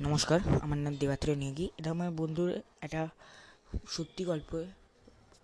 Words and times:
নমস্কার, 0.00 0.40
আমার 0.62 0.78
নাম 0.78 0.94
দেবাত্র 0.94 1.34
নেগি। 1.34 1.70
এটা 1.78 1.90
আমার 1.90 2.10
বন্ধুর 2.10 2.60
একটা 2.80 3.08
সত্যি 3.88 4.24
গল্প 4.24 4.64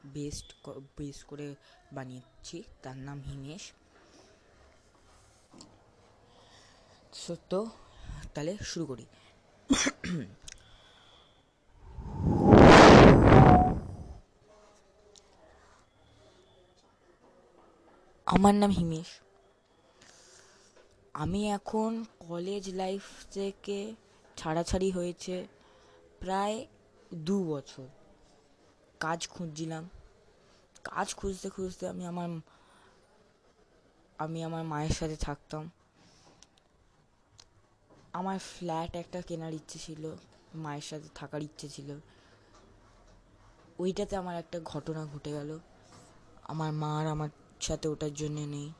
বেস্ট 0.04 0.68
বেস 0.98 1.24
করে 1.24 1.54
বানিয়েছি। 1.92 2.62
তার 2.82 2.96
নাম 2.96 3.22
হিমেশ। 3.22 3.72
সত্য 7.12 7.70
তাহলে 8.34 8.56
শুরু 8.62 8.86
করি। 8.86 9.06
আমার 18.26 18.54
নাম 18.54 18.70
হিমেশ। 18.70 19.06
আমি 21.14 21.50
এখন 21.50 22.04
কলেজ 22.28 22.74
লাইফ 22.74 23.02
থেকে 23.30 23.94
ছাড়াছাড়ি 24.40 24.90
হয়েছে 24.90 25.46
প্রায় 26.20 26.66
দু 27.14 27.44
বছর। 27.44 27.86
কাজ 29.00 29.28
খুঁজছিলাম। 29.28 29.90
কাজ 30.84 31.14
খুঁজতে 31.14 31.50
খুঁজতে 31.50 31.88
আমি 31.88 32.06
আমার 32.06 32.28
আমি 34.18 34.44
আমার 34.44 34.64
মায়ের 34.64 34.90
সাথে 34.90 35.16
থাকতাম। 35.16 35.70
আমার 38.12 38.38
ফ্ল্যাট 38.38 38.96
একটা 38.96 39.22
কেনার 39.22 39.54
ইচ্ছে 39.54 39.78
ছিল, 39.78 40.16
মায়ের 40.54 40.82
সাথে 40.82 41.08
থাকার 41.14 41.42
ইচ্ছে 41.42 41.68
ছিল। 41.68 41.98
ওইটাতে 43.78 44.16
আমার 44.16 44.36
একটা 44.36 44.60
ঘটনা 44.64 45.06
ঘটে 45.06 45.32
গেল। 45.32 45.58
আমার 46.42 46.72
মা 46.72 47.00
আর 47.00 47.06
আমার 47.06 47.28
সাথে 47.60 47.88
ওটার 47.88 48.14
জন্যে 48.14 48.46
নেই। 48.46 48.72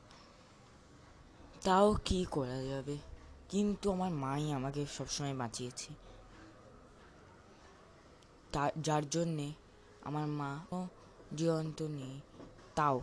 তাও 1.61 1.95
কি 2.05 2.25
করা 2.31 2.61
যাবে? 2.63 3.10
কিন্তু 3.51 3.91
আমার 3.91 4.11
মাই 4.23 4.51
আমাকে 4.51 4.85
সবসময় 4.85 5.35
বাঁচিয়েছে। 5.35 5.89
যার 8.81 9.09
জন্যে 9.09 9.47
আমার 10.01 10.27
মা 10.27 10.51
জীবন্ত 11.35 11.81
নেই, 11.81 12.15
তাও 12.75 13.01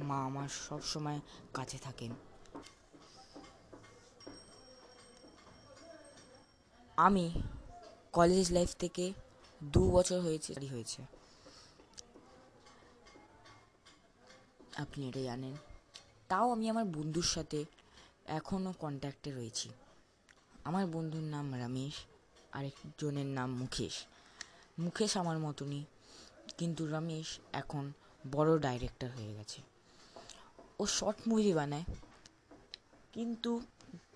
মা 0.00 0.18
আমার 0.24 0.48
সব 0.48 0.80
সময় 0.82 1.20
কাছে 1.54 1.78
থাকেন। 1.78 2.12
আমি 6.96 7.24
কলেজ 8.12 8.52
লাইফ 8.52 8.70
থেকে 8.78 9.12
দু 9.62 9.82
বছর 9.90 10.18
হয়েছে 10.20 10.50
হয়েছে। 10.68 11.00
আপনি 14.76 15.08
এটা 15.08 15.22
জানেন। 15.22 15.54
তাও 16.28 16.46
আমি 16.52 16.66
আমার 16.68 16.84
বন্ধুর 16.84 17.28
সাথে 17.34 17.64
এখনও 18.38 18.72
কন্ট্যাক্টে 18.78 19.30
রয়েছি। 19.32 19.68
আমার 20.68 20.84
বন্ধুর 20.94 21.26
নাম 21.34 21.46
রমেশ, 21.62 21.96
আরেকজনের 22.56 23.28
নাম 23.38 23.50
মুকেশ। 23.60 23.94
মুকেশ 24.82 25.12
আমার 25.22 25.38
মতনই, 25.46 25.82
কিন্তু 26.58 26.82
রমেশ 26.94 27.28
এখন 27.60 27.84
বড় 28.34 28.50
ডাইরেক্টর 28.64 29.10
হয়ে 29.16 29.32
গেছে। 29.38 29.58
ও 30.80 30.82
শর্ট 30.96 31.18
মুভি 31.28 31.52
বানায়, 31.58 31.86
কিন্তু 33.14 33.50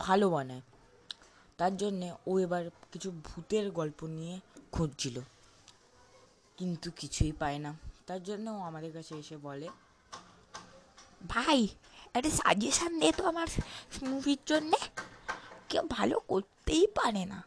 ভালো 0.05 0.27
বানায়। 0.35 0.63
তার 1.59 1.73
জন্যে 1.83 2.09
ও 2.31 2.33
এবার 2.45 2.65
কিছু 2.93 3.09
ভূতের 3.27 3.67
গল্প 3.79 4.01
নিয়ে 4.17 4.35
খুঁজছিল, 4.75 5.17
কিন্তু 6.59 6.89
কিছুই 7.01 7.33
পায় 7.41 7.59
না। 7.65 7.71
তার 8.09 8.21
জন্য 8.29 8.47
ও 8.59 8.61
আমাদের 8.71 8.93
কাছে 8.97 9.13
এসে 9.23 9.37
বলে, 9.47 9.69
ভাই, 11.33 11.61
একটা 12.17 12.31
সাজেশান 12.41 12.93
দে 13.01 13.09
তো 13.19 13.23
আমার 13.33 13.49
মুভির 14.11 14.43
জন্যে। 14.51 14.81
কেউ 15.71 15.85
ভালো 15.91 16.17
করতেই 16.29 16.87
পারে 16.99 17.23
না। 17.25 17.39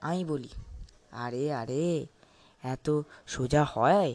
আমি 0.00 0.22
বলি, 0.24 0.50
আরে 1.24 1.44
আরে, 1.54 2.06
এত 2.62 2.86
সোজা 3.26 3.62
হয়? 3.64 4.12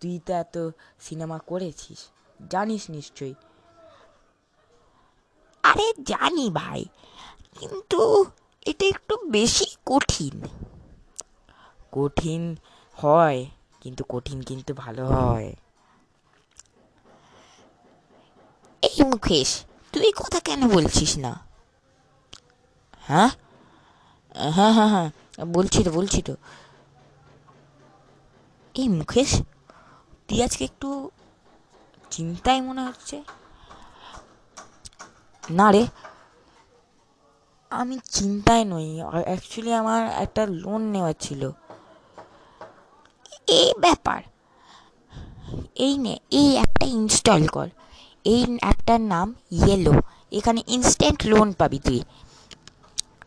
তুই 0.00 0.16
তো 0.26 0.32
এত 0.34 0.56
সিনেমা 1.00 1.38
করেছিস, 1.38 2.00
জানিস 2.50 2.82
নিশ্চয়ই? 2.90 3.34
আরে, 5.64 5.86
জানি 6.02 6.46
ভাই, 6.50 6.80
কিন্তু 7.58 8.00
এটা 8.66 8.84
একটু 8.86 9.14
বেশি 9.26 9.66
কঠিন। 9.86 10.36
কঠিন 11.92 12.42
হয়, 12.98 13.40
কিন্তু 13.80 14.02
কঠিন 14.08 14.38
কিন্তু 14.42 14.72
ভালো 14.74 15.02
হয়। 15.06 15.48
এই 18.82 18.98
মুকেশ, 19.10 19.50
তুই 19.92 20.10
কথা 20.16 20.38
কেন 20.40 20.60
বলছিস 20.68 21.12
না? 21.18 21.47
হ্যাঁ? 23.08 23.30
হ্যাঁ 24.56 24.72
হ্যাঁ 24.72 24.90
হ্যাঁ। 24.94 25.08
বলছি 25.56 25.78
তো 25.84 25.90
বলছি 25.90 26.20
তো। 26.22 26.34
এই 28.74 28.88
মুকেশ, 28.88 29.30
তুই 30.26 30.38
আজকে 30.42 30.62
একটু 30.64 30.88
চিন্তায় 32.10 32.60
মনে 32.60 32.82
হচ্ছে? 32.82 33.16
না 35.42 35.66
রে, 35.72 35.82
আমি 37.72 37.96
চিন্তায় 38.16 38.64
নই। 38.64 38.86
অ্যাকচুয়ালি 39.28 39.72
আমার 39.74 40.02
একটা 40.24 40.42
লোন 40.62 40.82
নেওয়ার 40.94 41.14
ছিল। 41.20 41.42
এই 43.58 43.68
ব্যাপার। 43.80 44.20
এই 45.86 45.94
নে, 45.98 46.14
এই 46.30 46.48
অ্যাপটা 46.54 46.86
ইনস্টল 46.98 47.42
কর। 47.46 47.68
এই 48.24 48.40
অ্যাপটার 48.60 49.00
নাম 49.00 49.28
ইয়েলো 49.50 49.94
এখানে 50.32 50.60
ইনস্ট্যান্ট 50.66 51.20
লোন 51.26 51.48
পাবি 51.52 51.78
তুই। 51.78 52.00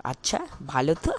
আচ্ছা 0.06 0.39
ভালো 0.67 0.94
তো? 0.95 1.13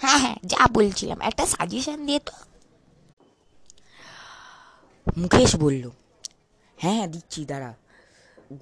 হ্যাঁ 0.00 0.18
হ্যাঁ 0.18 0.38
যা 0.44 0.66
বলছিলাম 0.72 1.20
একটা 1.20 1.46
সাজেশন 1.46 2.06
দিয়ে 2.06 2.18
তো। 2.18 2.34
মুকেশ 5.18 5.56
বলল 5.56 5.90
হ্যাঁ 6.78 6.94
হ্যাঁ 6.96 7.08
দিচ্ছি 7.08 7.44
দাঁড়া 7.44 7.74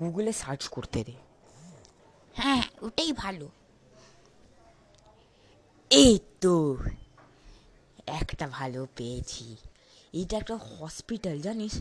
গুগলে 0.00 0.32
সার্চ 0.32 0.62
করতে 0.69 1.04
দে। 1.04 1.15
হ্যাঁ 2.34 2.62
ওটাই 2.83 3.12
ভালো। 3.12 3.48
এই 5.91 6.19
তো 6.41 6.54
একটা 8.06 8.47
ভালো 8.48 8.87
পেয়েছি। 8.97 9.56
এইটা 10.12 10.37
একটা 10.37 10.56
হসপিটাল 10.56 11.41
জানিস? 11.41 11.75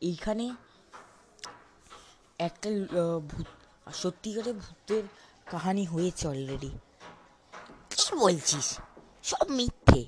এইখানে 0.00 0.46
একটা 2.42 2.70
ভূত 3.28 3.46
সত্যিকারের 3.94 4.54
ভূতের 4.54 5.02
কাহানি 5.46 5.84
হয়েছে 5.84 6.28
অলরেডি 6.28 6.70
কি 7.90 8.16
বলছিস? 8.16 8.78
সব 9.22 9.50
মিথ্যে। 9.50 10.04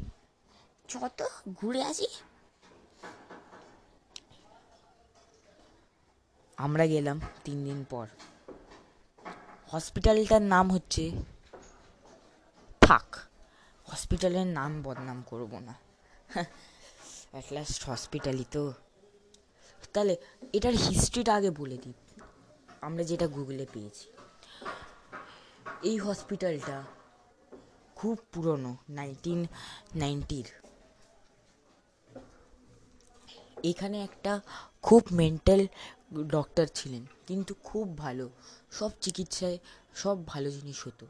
যত 0.88 1.22
ঘুরে 1.52 1.82
আসি। 1.82 2.08
আমরা 6.56 6.86
গেলাম 6.86 7.20
তিন 7.44 7.64
দিন 7.64 7.84
পর। 7.90 8.06
হসপিটালটার 9.72 10.42
নাম 10.42 10.72
হচ্ছে, 10.72 11.10
থাক, 12.80 13.16
হসপিটালের 13.84 14.46
নাম 14.46 14.82
বদনাম 14.82 15.22
করব 15.26 15.58
না। 15.58 15.74
অ্যাট 16.34 17.52
লাস্ট 17.52 17.88
হসপিটালই 17.88 18.44
তো। 18.50 18.72
তাহলে 19.92 20.16
এটার 20.52 20.74
হিস্ট্রিটা 20.74 21.34
আগে 21.34 21.50
বলে 21.50 21.76
দিই। 21.76 21.92
আমরা 22.86 23.02
যেটা 23.10 23.26
গুগলে 23.36 23.64
পেয়েছি। 23.74 24.06
এই 25.88 25.96
হসপিটালটা 26.04 26.78
খুব 27.98 28.16
পুরনো 28.32 28.72
নাইনটিন 28.98 29.40
নাইনটির 30.02 30.48
এখানে 33.70 33.96
একটা 34.08 34.32
খুব 34.86 35.02
মেন্টাল 35.20 35.62
ডক্টর 36.36 36.66
ছিলেন, 36.78 37.02
কিন্তু 37.28 37.52
খুব 37.68 37.86
ভালো, 38.04 38.26
সব 38.78 38.90
চিকিৎসায় 39.04 39.58
সব 40.02 40.16
ভালো 40.32 40.48
জিনিস 40.56 40.78
হতো। 40.86 41.06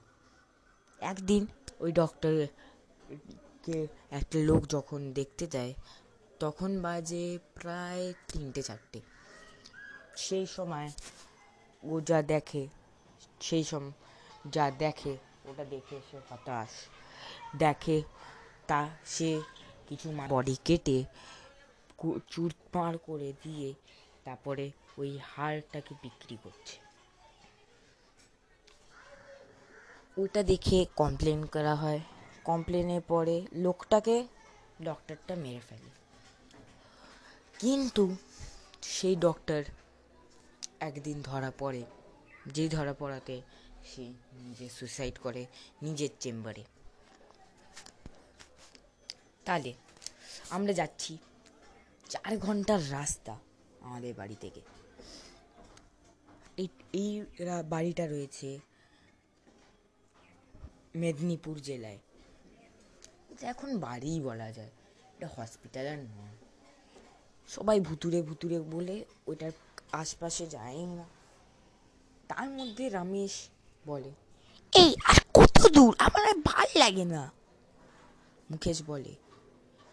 একদিন 1.00 1.42
ওই 1.84 1.90
ডক্টরকে 2.00 3.76
একটা 4.18 4.36
লোক 4.48 4.62
যখন 4.74 5.00
দেখতে 5.18 5.44
যায়, 5.54 5.72
তখন 6.42 6.70
বাজে 6.86 7.26
প্রায় 7.58 8.04
তিনটে 8.30 8.60
চারটে। 8.68 8.98
সেই 10.24 10.46
সময় 10.56 10.88
ও 11.84 12.00
যা 12.00 12.22
দেখে, 12.22 12.66
সেই 13.40 13.64
সম, 13.64 13.90
যা 14.50 14.70
দেখে, 14.70 15.16
ওটা 15.44 15.64
দেখে 15.64 15.96
সে 16.10 16.18
হতাশ। 16.30 16.68
দেখে 17.56 18.02
তা 18.66 18.88
সে 19.06 19.40
কিছু 19.88 20.08
বডি 20.28 20.56
কেটে 20.64 21.04
চুরমার 22.30 22.98
করে 22.98 23.32
দিয়ে 23.42 23.74
তারপরে 24.24 24.70
ওই 24.98 25.18
হাড়টাকে 25.18 25.94
বিক্রি 26.02 26.36
করছে। 26.42 26.76
ওটা 30.22 30.42
দেখে 30.42 30.86
কমপ্লেন 30.96 31.46
করা 31.46 31.74
হয়। 31.74 32.00
কমপ্লেনের 32.44 33.00
পরে 33.00 33.46
লোকটাকে 33.54 34.26
ডক্টরটা 34.84 35.34
মেরে 35.34 35.60
ফেলে। 35.68 35.90
কিন্তু 37.58 38.16
সেই 38.82 39.16
ডক্টর 39.16 39.62
একদিন 40.88 41.18
ধরা 41.22 41.50
পড়ে 41.58 41.82
যেই 42.54 42.68
ধরা 42.76 42.94
পড়াতে 43.00 43.34
সে 43.90 44.04
নিজে 44.44 44.66
সুসাইড 44.68 45.16
করে 45.24 45.42
নিজের 45.82 46.12
চেম্বারে 46.20 46.64
তাহলে 49.44 49.72
আমরা 50.50 50.72
যাচ্ছি 50.80 51.12
চার 52.12 52.32
ঘণ্টার 52.38 52.80
রাস্তা 52.90 53.34
আমাদের 53.86 54.12
বাড়ি 54.14 54.36
থেকে। 54.40 54.62
এই 56.62 56.68
এই 57.00 57.10
বাড়িটা 57.70 58.04
রয়েছে 58.06 58.48
মেদিনীপুর 61.00 61.56
জেলায়। 61.68 62.00
এটা 63.32 63.44
এখন 63.52 63.70
বাড়িই 63.78 64.18
বলা 64.20 64.48
যায়, 64.52 64.72
এটা 65.14 65.28
হসপিটাল 65.36 65.86
আর 65.92 66.00
নয়। 66.14 66.36
সবাই 67.48 67.78
ভুতুরে 67.80 68.18
ভুতুরে 68.28 68.58
বলে 68.74 68.96
ওইটার 69.26 69.52
আশপাশে 69.94 70.44
যায় 70.46 70.82
না 70.98 71.06
তার 72.28 72.48
মধ্যে 72.48 72.84
রমেশ 72.88 73.34
বলে 73.86 74.10
এই 74.72 74.90
আর 75.04 75.20
কত 75.34 75.56
দূর? 75.68 75.92
আমার 75.98 76.24
আর 76.28 76.38
ভালো 76.44 76.74
লাগে 76.78 77.04
না। 77.04 77.22
মুকেশ 78.50 78.82
বলে 78.86 79.14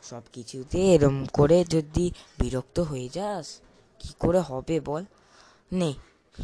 সব 0.04 0.22
কিছুতে 0.34 0.78
এরম 0.94 1.26
করে 1.26 1.58
যদি 1.66 2.06
বিরক্ত 2.40 2.78
হয়ে 2.80 3.10
যাস 3.10 3.48
কি 4.00 4.10
করে 4.20 4.40
হবে 4.40 4.80
বল? 4.80 5.04
নে 5.72 5.94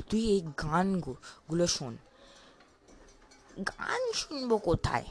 তুই 0.10 0.24
এই 0.30 0.42
গানগুলো 0.42 1.68
শোন। 1.68 1.98
গান 3.68 4.02
শুনব 4.12 4.58
কোথায়? 4.58 5.08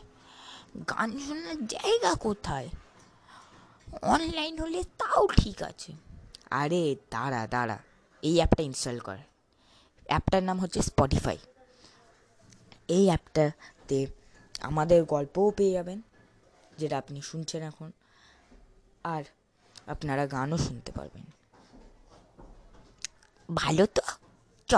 গান 0.91 1.11
শোনার 1.19 1.67
জায়গা 1.67 2.15
কোথায়? 2.15 2.69
অনলাইন 4.03 4.55
হলে 4.59 4.81
তাও 4.99 5.27
ঠিক 5.37 5.63
আছে। 5.63 5.93
আরে 6.51 6.97
দাঁড়া 7.11 7.47
দাঁড়া। 7.47 7.79
এই 8.23 8.37
অ্যাপটা 8.37 8.63
ইনস্টল 8.63 8.99
কর। 8.99 9.17
অ্যাপটার 10.07 10.43
নাম 10.43 10.61
হচ্ছে 10.61 10.83
স্পটিফাই 10.83 11.39
এই 12.89 13.05
অ্যাপটাতে 13.05 14.07
আমাদের 14.61 15.05
গল্পও 15.05 15.51
পেয়ে 15.51 15.73
যাবেন, 15.73 16.03
যেটা 16.79 16.99
আপনি 16.99 17.23
শুনছেন 17.23 17.63
এখন, 17.63 17.93
আর 19.05 19.25
আপনারা 19.87 20.27
গানও 20.27 20.59
শুনতে 20.59 20.93
পারবেন। 20.93 21.25
ভালো 23.55 23.87
তো? 23.87 24.03
চ, 24.67 24.75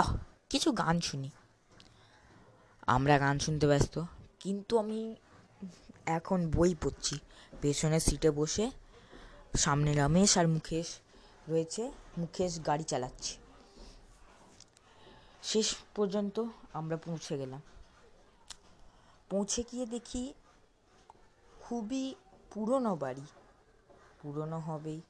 কিছু 0.49 0.71
গান 0.71 1.01
শুনি। 1.01 1.29
আমরা 2.87 3.19
গান 3.19 3.39
শুনতে 3.39 3.67
ব্যস্ত, 3.67 4.03
কিন্তু 4.39 4.77
আমি 4.77 5.15
এখন 6.05 6.51
বই 6.51 6.75
পড়ছি। 6.81 7.19
পেছনের 7.61 7.99
সিটে 7.99 8.31
বসে 8.31 8.71
সামনে 9.57 9.93
রমেশ 9.93 10.37
আর 10.37 10.47
মুকেশ 10.47 10.99
রয়েছে, 11.49 11.91
মুকেশ 12.17 12.53
গাড়ি 12.65 12.83
চালাচ্ছে। 12.83 13.33
শেষ 15.43 15.67
পর্যন্ত 15.95 16.35
আমরা 16.73 16.97
পৌঁছে 16.97 17.33
গেলাম। 17.37 17.61
পৌঁছে 19.29 19.63
গিয়ে 19.71 19.85
দেখি 19.85 20.33
খুবই 21.61 22.15
পুরনো 22.51 22.95
বাড়ি। 22.95 23.25
পুরনো 24.21 24.59
হবেই 24.59 25.01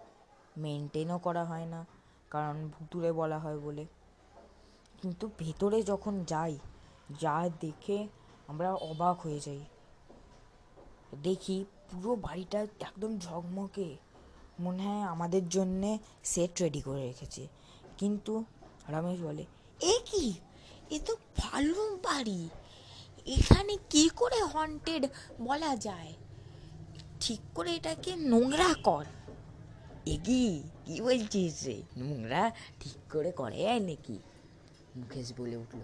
মেনটেনও 0.57 1.17
করা 1.17 1.43
হয় 1.45 1.65
না, 1.65 1.85
কারণ 2.31 2.55
ভুতুরে 2.67 3.11
বলা 3.11 3.39
হয় 3.39 3.59
বলে। 3.59 3.85
কিন্তু 5.01 5.25
ভেতরে 5.37 5.83
যখন 5.83 6.13
যাই, 6.23 6.53
যা 7.19 7.35
দেখে 7.61 8.07
আমরা 8.47 8.69
অবাক 8.73 9.15
হয়ে 9.21 9.39
যাই। 9.39 9.61
দেখি 11.23 11.65
পুরো 11.89 12.15
বাড়িটা 12.15 12.59
একদম 12.79 13.11
ঝকমকে। 13.17 13.87
মনে 14.59 14.81
হয় 14.87 15.03
আমাদের 15.13 15.43
জন্যে 15.55 15.91
সেট 16.31 16.53
রেডি 16.61 16.81
করে 16.87 17.01
রেখেছে। 17.09 17.43
কিন্তু 17.99 18.33
রমেশ 18.93 19.19
বলে, 19.27 19.43
এ 19.81 19.95
কি? 20.09 20.25
এ 20.95 20.97
তো 21.07 21.13
ভালো 21.37 21.79
বাড়ি 22.05 22.41
এখানে 23.27 23.73
কি 23.91 24.03
করে 24.19 24.39
হন্টেড 24.53 25.03
বলা 25.47 25.71
যায়? 25.87 26.11
ঠিক 27.23 27.41
করে 27.55 27.71
এটাকে 27.75 28.11
নোংরা 28.31 28.69
কর। 28.87 29.05
এগি 30.13 30.45
কি? 30.85 30.95
বলছিস 31.01 31.55
রে? 31.67 31.77
নোংরা 31.99 32.43
ঠিক 32.81 32.97
করে 33.13 33.31
করে 33.39 33.57
নাকি? 33.87 34.17
মুকেশ 34.95 35.27
বলে 35.37 35.55
উঠল, 35.63 35.81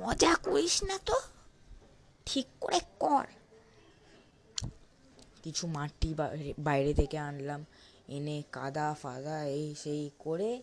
মজা 0.00 0.32
করিস 0.44 0.76
না 0.88 0.96
তো? 1.08 1.16
ঠিক 2.26 2.46
করে 2.60 2.80
কর। 3.02 3.26
কিছু 5.42 5.66
মাটি 5.66 6.14
বাইরে- 6.58 6.96
থেকে 6.96 7.18
আনলাম, 7.18 7.64
এনে 8.08 8.42
কাদা, 8.52 8.94
ফাদা, 9.02 9.44
এই 9.44 9.74
সেই 9.74 10.10
করে 10.18 10.62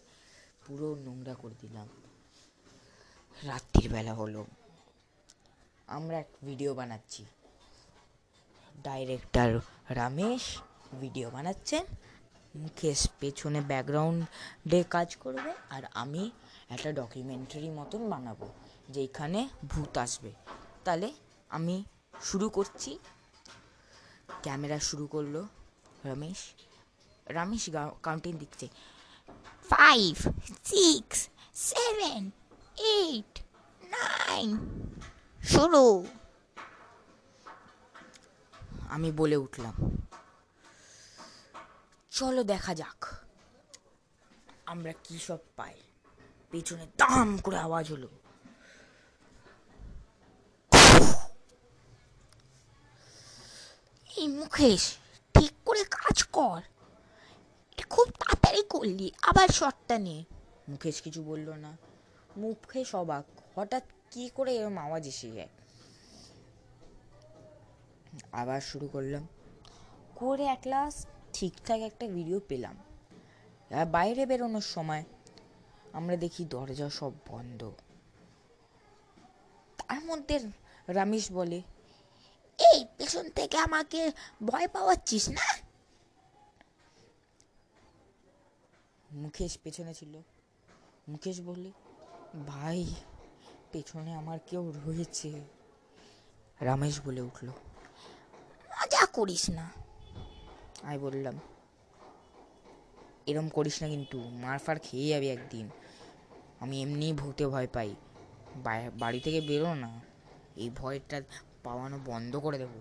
পুরো 0.67 0.95
নোংরা 0.95 1.33
করে 1.33 1.53
দিলাম। 1.61 1.87
রাত্রির 3.43 3.91
বেলা 3.91 4.13
হলো। 4.13 4.45
আমরা 5.87 6.19
এক 6.19 6.27
ভিডিও 6.43 6.73
বানাচ্ছি। 6.73 7.25
ডাইরেক্টর 8.83 9.59
রামেশ 9.89 10.57
ভিডিও 11.01 11.29
বানাচ্ছেন। 11.29 11.85
মুকেশ 12.55 13.09
পেছনে 13.19 13.61
ব্যাকগ্রাউন্ডে 13.61 14.83
কাজ 14.83 15.15
করবে 15.15 15.53
আর 15.69 15.83
আমি 15.93 16.31
একটা 16.69 16.91
ডকুমেন্টারি 16.91 17.69
মতন 17.69 18.09
বানাবো 18.09 18.49
যেখানে 18.89 19.49
ভূত 19.69 19.97
আসবে। 19.97 20.31
তাহলে 20.83 21.13
আমি 21.49 21.83
শুরু 22.21 22.49
করছি। 22.49 22.99
ক্যামেরা 24.43 24.79
শুরু 24.89 25.05
করল 25.13 25.35
রমেশ। 26.05 26.41
রমেশ 27.27 27.63
কাউন্টিং 28.03 28.33
দিচ্ছে। 28.41 28.67
Five 29.71 30.13
six 30.71 31.17
seven 31.69 32.21
eight 32.95 33.33
nine 33.95 34.49
শুরু 35.39 35.83
আমি 38.95 39.09
বলে 39.19 39.37
উঠলাম, 39.45 39.75
চলো 42.11 42.41
দেখা 42.53 42.73
যাক 42.81 42.99
আমরা 44.65 44.93
কি 45.05 45.15
সব 45.27 45.41
পাই। 45.55 45.75
পেছনে 46.51 46.85
দাম 46.97 47.27
করে 47.43 47.57
আওয়াজ 47.57 47.85
হলো। 47.91 48.09
এই 54.17 54.27
মুখেশ, 54.27 54.97
ঠিক 55.33 55.51
করে 55.65 55.83
কাজ 55.83 56.23
কর। 56.23 56.61
খুব 57.89 58.05
তাড়াতাড়ি 58.05 58.63
করলি, 58.63 59.11
আবার 59.21 59.47
শটটা 59.47 59.97
নে। 59.97 60.23
মুখেশ 60.69 61.01
কিছু 61.01 61.23
বলল 61.23 61.49
না। 61.49 61.77
মুখেশ 62.37 62.95
অবাক, 62.95 63.25
হঠাৎ 63.55 63.83
কি 64.11 64.29
করে 64.35 64.55
এরম 64.55 64.77
আওয়াজ 64.77 65.07
এসে 65.07 65.31
যায়? 65.31 65.47
আবার 68.31 68.61
শুরু 68.61 68.87
করলাম। 68.87 69.27
করে 70.15 70.43
এক 70.43 70.59
লাস্ট 70.65 71.07
ঠিকঠাক 71.33 71.79
একটা 71.79 72.07
ভিডিও 72.07 72.39
পেলাম। 72.47 72.77
আর 73.71 73.85
বাইরে 73.85 74.25
বেরোনোর 74.25 74.61
সময় 74.61 75.03
আমরা 75.93 76.17
দেখি 76.17 76.45
দরজা 76.45 76.89
সব 76.89 77.11
বন্ধ। 77.27 77.71
তার 79.77 80.05
মধ্যে 80.05 80.39
রামেশ 80.87 81.31
বলে 81.31 81.61
পেছন 82.97 83.29
থেকে 83.29 83.57
আমাকে 83.57 84.11
ভয় 84.43 84.67
পাওয়াচ্ছিস 84.67 85.29
না? 85.29 85.45
মুকেশ 89.11 89.57
পেছনে 89.63 89.93
ছিল। 89.93 90.13
মুকেশ 91.07 91.41
বললে 91.41 91.71
ভাই 92.47 92.79
পেছনে 93.71 94.11
আমার 94.13 94.39
কেউ 94.47 94.63
রয়েছে। 94.85 95.29
রমেশ 96.61 96.95
বলে 97.05 97.21
উঠল 97.21 97.47
মজা 98.71 99.05
করিস 99.05 99.49
না। 99.49 99.65
আমি 100.83 100.97
বললাম 100.97 101.35
এরম 103.25 103.47
করিস 103.49 103.81
না 103.81 103.87
কিন্তু 103.87 104.17
মারফার 104.43 104.77
খেয়ে 104.83 105.07
যাবি 105.09 105.27
একদিন। 105.29 105.69
আমি 106.59 106.75
এমনিই 106.81 107.13
ভূতে 107.13 107.47
ভয় 107.47 107.67
পাই। 107.73 107.95
বাড়ি 108.93 109.19
থেকে 109.19 109.41
বেরো 109.41 109.73
না। 109.73 109.91
এই 110.55 110.69
ভয়টা 110.69 111.21
পাওয়ানো 111.67 111.97
বন্ধ 112.05 112.33
করে 112.45 112.57
দেব। 112.57 112.73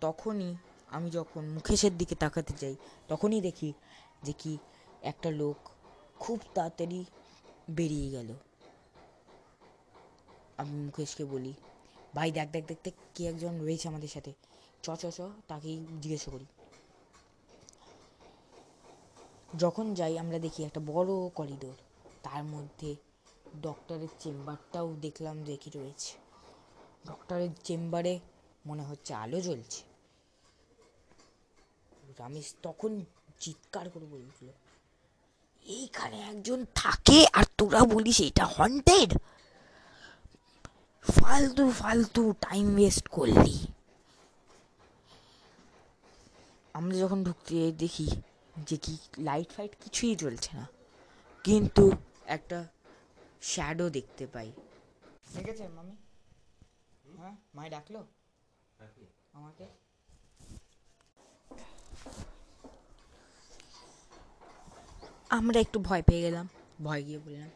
তখনই 0.00 0.50
আমি 0.96 1.08
যখন 1.10 1.42
মুখেশের 1.48 1.94
দিকে 1.98 2.14
তাকাতে 2.14 2.52
যাই, 2.60 2.76
তখনই 3.08 3.40
দেখি 3.40 3.70
যে 4.22 4.32
কি 4.32 4.52
একটা 5.02 5.28
লোক 5.40 5.58
খুব 6.18 6.38
তাড়াতাড়ি 6.54 7.00
বেরিয়ে 7.70 8.08
গেল। 8.10 8.28
আমি 10.60 10.74
মুকেশকে 10.86 11.24
বলি, 11.24 11.52
ভাই, 12.14 12.28
দেখ 12.30 12.48
দেখ 12.50 12.64
দেখতে 12.66 12.88
কে 13.14 13.22
একজন 13.26 13.54
রয়েছে 13.60 13.86
আমাদের 13.88 14.08
সাথে। 14.08 14.32
চ 14.84 14.86
চ 15.00 15.04
চ, 15.16 15.20
তাকেই 15.48 15.78
জিজ্ঞেস 16.02 16.24
করি। 16.28 16.46
যখন 19.56 19.86
যাই, 19.94 20.14
আমরা 20.18 20.38
দেখি 20.38 20.60
একটা 20.64 20.80
বড় 20.86 21.10
করিডোর 21.34 21.76
তার 22.22 22.42
মধ্যে 22.44 22.90
ডক্টরের 23.66 24.12
চেম্বারটাও 24.22 24.88
দেখলাম 25.04 25.36
দেখি 25.50 25.70
রয়েছে। 25.78 26.12
ডক্টরের 27.08 27.52
চেম্বারে 27.66 28.14
মনে 28.68 28.84
হচ্ছে 28.88 29.12
আলো 29.22 29.38
জ্বলছে। 29.46 29.80
রামেশ 32.18 32.48
তখন 32.66 32.92
চিৎকার 33.42 33.86
করে 33.94 34.06
বলে 34.12 34.24
উঠল, 34.30 34.48
এইখানে 35.62 36.16
একজন 36.32 36.58
থাকে 36.80 37.18
আর 37.38 37.46
তোরা 37.58 37.82
বলিস 37.92 38.18
এটা 38.28 38.44
হন্টেড 38.56 39.10
ফালতু 41.04 41.64
ফালতু 41.80 42.22
টাইম 42.46 42.66
ওয়েস্ট 42.76 43.06
করলি। 43.16 43.56
আমরা 46.78 46.94
যখন 47.02 47.18
ঢুকতে 47.26 47.56
দেখি 47.82 48.08
যে 48.68 48.76
কি 48.84 48.92
লাইট 49.28 49.48
ফাইট 49.54 49.72
কিছুই 49.82 50.14
জ্বলছে 50.22 50.50
না। 50.58 50.64
কিন্তু 51.44 51.84
একটা 52.36 52.58
শ্যাডো 53.42 53.90
দেখতে 53.90 54.26
পাই। 54.26 54.52
দেখেছে 55.34 55.68
মামি? 55.68 55.96
হ্যাঁ 57.16 57.36
মাই 57.54 57.70
ডাকলো? 57.70 58.06
আমাকে? 59.32 59.66
আমরা 65.30 65.60
একটু 65.60 65.78
ভয় 65.78 66.02
পেয়ে 66.02 66.22
গেলাম 66.22 66.48
ভয় 66.82 67.02
গিয়ে 67.02 67.18
বললাম 67.18 67.50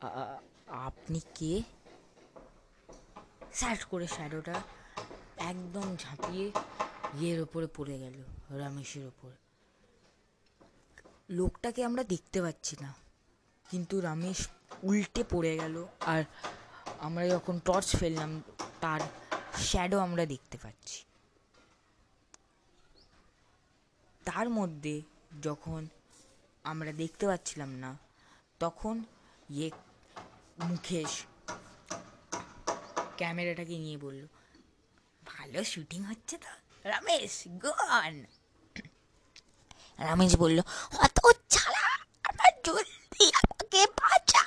"আ- 0.00 0.06
আ- 0.06 0.40
আপনি 0.68 1.20
কে? 1.34 1.62
স্যাট 3.52 3.84
করে 3.84 4.06
শ্যাডোটা 4.06 4.62
একদম 5.36 5.96
ঝাঁপিয়ে 5.96 6.52
ইয়ের 7.20 7.40
ওপরে 7.40 7.66
পড়ে 7.66 7.98
গেল 7.98 8.22
রমেশের 8.50 9.06
ওপর। 9.06 9.30
লোকটাকে 11.30 11.84
আমরা 11.84 12.02
দেখতে 12.04 12.42
পাচ্ছি 12.42 12.76
না 12.80 12.94
কিন্তু 13.70 14.00
রমেশ 14.00 14.48
উল্টে 14.70 15.22
পড়ে 15.30 15.52
গেল। 15.56 15.86
আর 16.12 16.22
আমরা 16.98 17.24
যখন 17.28 17.54
টর্চ 17.64 17.88
ফেললাম, 17.96 18.42
তার 18.80 19.00
শ্যাডো 19.68 19.98
আমরা 19.98 20.26
দেখতে 20.26 20.56
পাচ্ছি। 20.58 20.98
তার 24.22 24.50
মধ্যে 24.50 25.02
যখন 25.42 25.80
আমরা 26.64 26.92
দেখতে 26.92 27.26
পাচ্ছিলাম 27.26 27.70
না, 27.74 27.90
তখন 28.60 29.04
ইয়ে 29.50 29.70
মুখেশ 30.58 31.12
ক্যামেরাটাকে 33.16 33.76
নিয়ে 33.78 33.98
বলল, 33.98 34.22
ভালো 35.22 35.64
শুটিং 35.64 36.00
হচ্ছে 36.04 36.34
তো, 36.38 36.52
রমেশ 36.84 37.34
গন 37.64 38.14
রমেশ 40.08 40.32
বলল, 40.36 40.58
অত 41.04 41.18
ছাড়া 41.50 41.86
আমার 42.28 42.52
জলদি 42.64 43.24
আমাকে 43.42 43.80
বাঁচা 44.00 44.44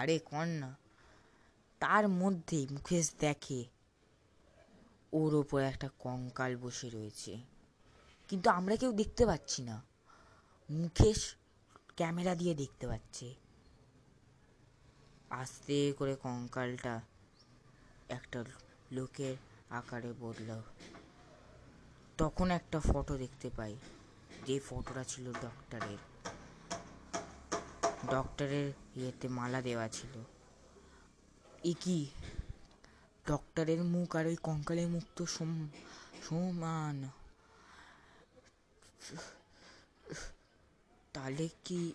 আরে 0.00 0.20
না। 0.46 0.76
তার 1.78 2.08
মধ্যেই 2.08 2.66
মুকেশ 2.70 3.14
দেখে 3.18 3.64
ওর 5.12 5.34
ওপর 5.34 5.60
একটা 5.60 5.88
কঙ্কাল 5.98 6.56
বসে 6.56 6.90
রয়েছে। 6.90 7.40
কিন্তু 8.28 8.50
আমরা 8.50 8.76
কেউ 8.76 8.92
দেখতে 8.92 9.26
পাচ্ছি 9.26 9.62
না। 9.62 9.82
মুকেশ 10.70 11.34
ক্যামেরা 11.96 12.34
দিয়ে 12.34 12.54
দেখতে 12.54 12.86
পাচ্ছে। 12.86 13.34
আস্তে 15.30 15.92
করে 15.98 16.16
কঙ্কালটা 16.16 17.00
একটা 18.08 18.44
লোকের 18.92 19.36
আকারে 19.70 20.12
বদল। 20.20 20.62
তখন 22.18 22.50
একটা 22.50 22.80
ফটো 22.80 23.18
দেখতে 23.18 23.50
পাই। 23.56 23.76
যে 24.46 24.60
ফটোটা 24.60 25.04
ছিল 25.04 25.32
ডক্টরের 25.32 26.09
ডক্টরের 28.06 28.72
ইয়েতে 28.96 29.28
মালা 29.28 29.62
দেওয়া 29.62 29.88
ছিল। 29.88 30.24
এ 31.64 31.74
কি? 31.80 32.10
ডক্টরের 33.26 33.84
মুখ 33.84 34.16
আর 34.16 34.26
ওই 34.26 34.36
কঙ্কালের 34.36 34.88
মুখ 34.88 35.02
তো 35.16 35.26
সম- 35.26 35.68
সমান। 36.28 37.08
তাহলে 41.12 41.48
কি 41.64 41.92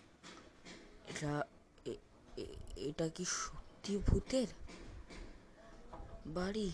এটা 1.08 1.44
এটা 2.76 3.08
কি 3.08 3.24
সত্যি 3.24 3.96
ভূতের? 3.96 4.46
বাড়ি? 6.26 6.72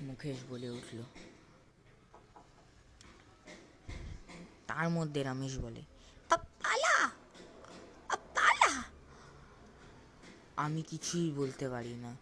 মুখেশ 0.00 0.36
বলে 0.48 0.70
উঠল। 0.70 1.02
তার 4.66 4.88
মধ্যে 4.90 5.22
রমেশ 5.22 5.58
বলে 5.58 5.82
পালা 6.30 7.10
পালা 8.34 8.82
আমি 10.58 10.82
কিছুই 10.82 11.30
বলতে 11.30 11.68
পারি 11.68 11.94
না। 11.94 12.16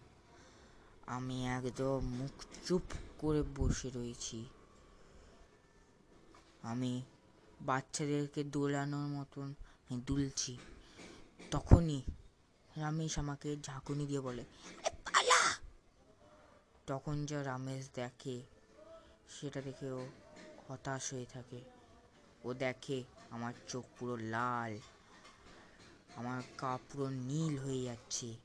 আমি 1.06 1.46
একদম 1.46 1.98
মুখ 2.06 2.30
চুপ 2.66 2.82
করে 3.18 3.42
বসে 3.42 3.90
রয়েছি। 3.90 4.46
আমি 6.62 7.02
বাচ্চাদেরকে 7.60 8.44
দোলানোর 8.44 9.06
মতন 9.08 9.54
দুলছি। 10.06 10.58
তখনই 11.50 12.02
রামেশ 12.76 13.18
আমাকে 13.18 13.56
ঝাঁকুনি 13.62 14.06
দিয়ে 14.06 14.20
বলে 14.20 14.44
পালা! 15.04 15.40
তখন 16.86 17.26
যা 17.26 17.44
রামেশ 17.44 17.88
দেখে, 17.94 18.42
সেটা 19.30 19.60
দেখে 19.60 19.90
ও 19.90 20.06
হতাশ 20.68 21.12
হয়ে 21.12 21.26
থাকে। 21.26 21.60
ও 22.44 22.54
দেখে 22.54 23.04
আমার 23.30 23.52
চোখ 23.68 23.84
পুরো 23.98 24.16
লাল। 24.16 24.78
আমার 26.16 26.42
গা 26.60 26.78
পুরো 26.92 27.10
নীল 27.10 27.58
হয়ে 27.58 27.82
যাচ্ছে 27.82 28.36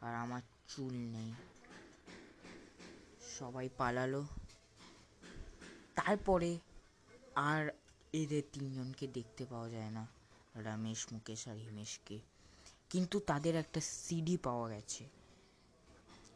আর 0.00 0.14
আমার 0.14 0.42
চুল 0.68 0.92
নেই। 0.92 1.32
সবাই 3.38 3.68
পালালো। 3.76 4.26
তারপরে 5.94 6.58
আর 7.34 7.70
এদের 8.12 8.42
তিনজনকে 8.52 9.06
দেখতে 9.06 9.46
পাওয়া 9.50 9.70
যায় 9.70 9.90
না 9.90 10.06
রমেশ 10.56 11.06
মুকেশ 11.12 11.48
আর 11.48 11.56
হিমেশকে। 11.56 12.18
কিন্তু 12.90 13.20
তাদের 13.20 13.54
একটা 13.54 13.80
সিডি 13.80 14.36
পাওয়া 14.36 14.68
গেছে। 14.68 15.08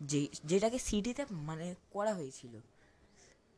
যে 0.01 0.29
যেটাকে 0.45 0.79
সিডিতে 0.79 1.25
মানে 1.31 1.75
করা 1.91 2.15
হয়েছিল 2.15 2.61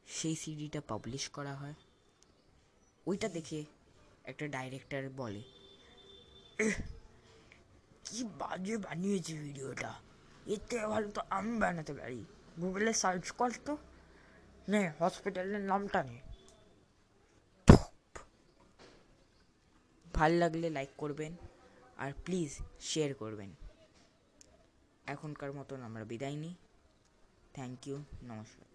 সেই 0.06 0.36
সিডিটা 0.36 0.80
পাবলিশ 0.88 1.28
করা 1.28 1.54
হয়। 1.54 1.74
ওইটা 3.06 3.28
দেখে 3.28 3.64
একটা 4.24 4.48
ডাইরেক্টর 4.48 5.08
বলে 5.16 5.42
"এহ, 6.58 6.89
কি 8.11 8.25
বাজে 8.25 8.76
বানিয়েছে 8.76 9.35
ভিডিওটা। 9.38 9.93
এর 10.47 10.61
থেকে 10.69 10.87
ভালো 10.87 11.11
তো 11.11 11.21
আমি 11.31 11.52
বানাতে 11.59 11.93
পারি। 11.95 12.25
গুগলে 12.61 12.93
সার্চ 12.93 13.31
কর 13.31 13.50
তো। 13.64 13.76
নে 14.69 14.83
হসপিটালের 14.99 15.61
নামটা 15.61 16.00
নে। 16.02 16.19
ভালো 20.14 20.37
লাগলে 20.38 20.71
লাইক 20.71 20.93
করবেন 20.99 21.33
আর 21.97 22.11
প্লিজ 22.25 22.50
শেয়ার 22.81 23.14
করবেন। 23.14 23.50
এখনকার 25.07 25.52
মতন 25.52 25.83
আমরা 25.83 26.05
বিদায় 26.05 26.37
নিই। 26.37 26.55
থ্যাংক 27.55 27.87
ইউ 27.87 27.97
নমস্কার। 28.23 28.69